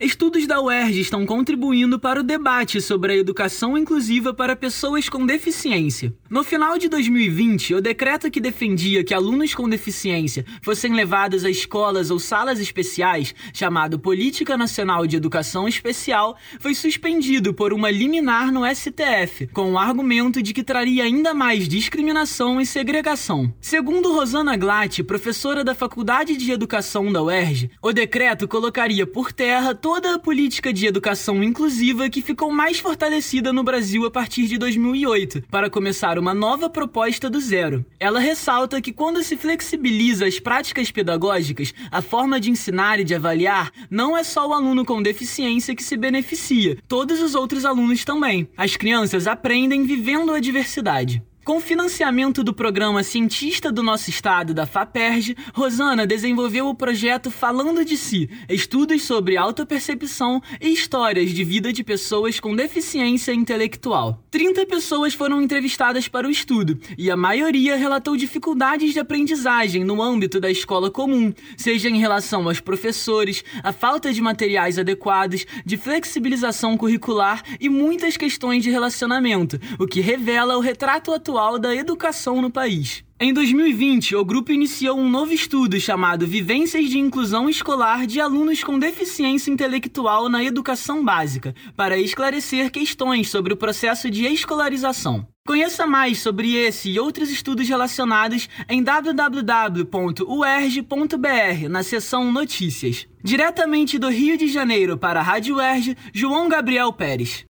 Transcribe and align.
Estudos 0.00 0.46
da 0.46 0.60
UERJ 0.60 1.00
estão 1.00 1.26
contribuindo 1.26 1.98
para 1.98 2.20
o 2.20 2.22
debate 2.22 2.80
sobre 2.80 3.12
a 3.12 3.16
educação 3.16 3.76
inclusiva 3.76 4.32
para 4.32 4.54
pessoas 4.54 5.08
com 5.08 5.26
deficiência. 5.26 6.14
No 6.30 6.44
final 6.44 6.78
de 6.78 6.88
2020, 6.88 7.74
o 7.74 7.80
decreto 7.80 8.30
que 8.30 8.40
defendia 8.40 9.02
que 9.02 9.12
alunos 9.12 9.56
com 9.56 9.68
deficiência 9.68 10.44
fossem 10.62 10.94
levados 10.94 11.44
a 11.44 11.50
escolas 11.50 12.12
ou 12.12 12.20
salas 12.20 12.60
especiais, 12.60 13.34
chamado 13.52 13.98
Política 13.98 14.56
Nacional 14.56 15.04
de 15.04 15.16
Educação 15.16 15.66
Especial, 15.66 16.36
foi 16.60 16.76
suspendido 16.76 17.52
por 17.52 17.72
uma 17.72 17.90
liminar 17.90 18.52
no 18.52 18.62
STF, 18.72 19.48
com 19.48 19.72
o 19.72 19.78
argumento 19.78 20.40
de 20.40 20.52
que 20.52 20.62
traria 20.62 21.02
ainda 21.02 21.34
mais 21.34 21.66
discriminação 21.66 22.60
e 22.60 22.66
segregação. 22.66 23.52
Segundo 23.60 24.12
Rosana 24.12 24.56
Glatt, 24.56 25.02
professora 25.02 25.64
da 25.64 25.74
Faculdade 25.74 26.36
de 26.36 26.52
Educação 26.52 27.12
da 27.12 27.20
UERJ, 27.20 27.72
o 27.82 27.92
decreto 27.92 28.46
colocaria 28.46 29.04
por 29.04 29.32
terra 29.32 29.74
toda 29.90 30.16
a 30.16 30.18
política 30.18 30.70
de 30.70 30.86
educação 30.86 31.42
inclusiva 31.42 32.10
que 32.10 32.20
ficou 32.20 32.52
mais 32.52 32.78
fortalecida 32.78 33.54
no 33.54 33.64
Brasil 33.64 34.04
a 34.04 34.10
partir 34.10 34.46
de 34.46 34.58
2008, 34.58 35.44
para 35.50 35.70
começar 35.70 36.18
uma 36.18 36.34
nova 36.34 36.68
proposta 36.68 37.30
do 37.30 37.40
zero. 37.40 37.86
Ela 37.98 38.20
ressalta 38.20 38.82
que 38.82 38.92
quando 38.92 39.22
se 39.22 39.34
flexibiliza 39.34 40.26
as 40.26 40.38
práticas 40.38 40.90
pedagógicas, 40.90 41.72
a 41.90 42.02
forma 42.02 42.38
de 42.38 42.50
ensinar 42.50 43.00
e 43.00 43.04
de 43.04 43.14
avaliar, 43.14 43.72
não 43.90 44.14
é 44.14 44.22
só 44.22 44.46
o 44.46 44.52
aluno 44.52 44.84
com 44.84 45.00
deficiência 45.00 45.74
que 45.74 45.82
se 45.82 45.96
beneficia, 45.96 46.76
todos 46.86 47.22
os 47.22 47.34
outros 47.34 47.64
alunos 47.64 48.04
também. 48.04 48.46
As 48.58 48.76
crianças 48.76 49.26
aprendem 49.26 49.84
vivendo 49.84 50.32
a 50.32 50.38
diversidade. 50.38 51.22
Com 51.48 51.60
financiamento 51.60 52.44
do 52.44 52.52
programa 52.52 53.02
Cientista 53.02 53.72
do 53.72 53.82
Nosso 53.82 54.10
Estado 54.10 54.52
da 54.52 54.66
FAPERJ, 54.66 55.34
Rosana 55.54 56.06
desenvolveu 56.06 56.68
o 56.68 56.74
projeto 56.74 57.30
Falando 57.30 57.86
de 57.86 57.96
Si, 57.96 58.28
estudos 58.50 59.04
sobre 59.04 59.38
autopercepção 59.38 60.42
e 60.60 60.68
histórias 60.68 61.30
de 61.30 61.42
vida 61.44 61.72
de 61.72 61.82
pessoas 61.82 62.38
com 62.38 62.54
deficiência 62.54 63.32
intelectual. 63.32 64.22
30 64.30 64.66
pessoas 64.66 65.14
foram 65.14 65.40
entrevistadas 65.40 66.06
para 66.06 66.28
o 66.28 66.30
estudo 66.30 66.78
e 66.98 67.10
a 67.10 67.16
maioria 67.16 67.76
relatou 67.76 68.14
dificuldades 68.14 68.92
de 68.92 69.00
aprendizagem 69.00 69.84
no 69.84 70.02
âmbito 70.02 70.38
da 70.38 70.50
escola 70.50 70.90
comum, 70.90 71.32
seja 71.56 71.88
em 71.88 71.96
relação 71.96 72.46
aos 72.46 72.60
professores, 72.60 73.42
a 73.62 73.72
falta 73.72 74.12
de 74.12 74.20
materiais 74.20 74.78
adequados, 74.78 75.46
de 75.64 75.78
flexibilização 75.78 76.76
curricular 76.76 77.42
e 77.58 77.70
muitas 77.70 78.18
questões 78.18 78.62
de 78.62 78.70
relacionamento, 78.70 79.58
o 79.78 79.86
que 79.86 80.02
revela 80.02 80.54
o 80.54 80.60
retrato 80.60 81.10
atual 81.10 81.37
atual 81.38 81.56
da 81.56 81.72
educação 81.72 82.42
no 82.42 82.50
país. 82.50 83.04
Em 83.20 83.32
2020, 83.32 84.16
o 84.16 84.24
grupo 84.24 84.50
iniciou 84.50 84.98
um 84.98 85.08
novo 85.08 85.32
estudo 85.32 85.78
chamado 85.78 86.26
Vivências 86.26 86.90
de 86.90 86.98
Inclusão 86.98 87.48
Escolar 87.48 88.08
de 88.08 88.20
Alunos 88.20 88.64
com 88.64 88.76
Deficiência 88.76 89.48
Intelectual 89.50 90.28
na 90.28 90.42
Educação 90.42 91.04
Básica, 91.04 91.54
para 91.76 91.96
esclarecer 91.96 92.72
questões 92.72 93.28
sobre 93.28 93.52
o 93.52 93.56
processo 93.56 94.10
de 94.10 94.26
escolarização. 94.26 95.28
Conheça 95.46 95.86
mais 95.86 96.18
sobre 96.18 96.56
esse 96.56 96.90
e 96.90 96.98
outros 96.98 97.30
estudos 97.30 97.68
relacionados 97.68 98.48
em 98.68 98.82
www.uerj.br 98.82 99.78
na 101.70 101.82
seção 101.84 102.32
Notícias. 102.32 103.06
Diretamente 103.22 103.96
do 103.98 104.08
Rio 104.08 104.36
de 104.36 104.48
Janeiro 104.48 104.98
para 104.98 105.20
a 105.20 105.22
Rádio 105.22 105.56
UERJ, 105.56 105.96
João 106.12 106.48
Gabriel 106.48 106.92
Pérez. 106.92 107.46